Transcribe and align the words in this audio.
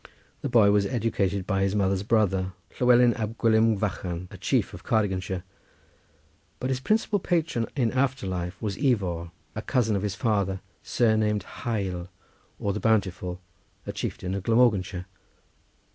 The 0.41 0.49
boy 0.49 0.71
was 0.71 0.87
educated 0.87 1.45
by 1.45 1.61
his 1.61 1.75
mother's 1.75 2.01
brother, 2.01 2.53
Llewelyn 2.79 3.13
ab 3.13 3.37
Gwilym 3.37 3.77
Fychan, 3.77 4.29
a 4.31 4.37
chief 4.39 4.73
of 4.73 4.83
Cardiganshire; 4.83 5.43
but 6.59 6.71
his 6.71 6.79
principal 6.79 7.19
patron 7.19 7.67
in 7.75 7.91
after 7.91 8.25
life 8.25 8.59
was 8.59 8.77
Ifor, 8.77 9.29
a 9.53 9.61
cousin 9.61 9.95
of 9.95 10.01
his 10.01 10.15
father, 10.15 10.59
surnamed 10.81 11.43
Hael 11.43 12.09
or 12.57 12.73
the 12.73 12.79
bountiful, 12.79 13.41
a 13.85 13.91
chieftain 13.93 14.33
of 14.33 14.41
Glamorganshire. 14.41 15.05